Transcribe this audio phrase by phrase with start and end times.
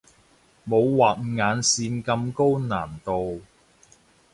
[0.67, 3.43] 冇畫眼線咁高難度